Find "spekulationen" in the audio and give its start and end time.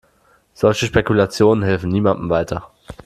0.87-1.61